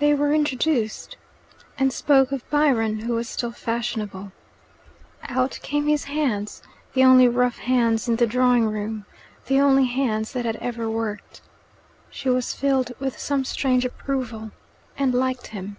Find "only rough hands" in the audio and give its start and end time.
7.04-8.08